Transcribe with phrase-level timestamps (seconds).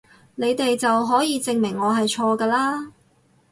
[0.33, 2.91] 你哋就可以證明我係錯㗎嘞！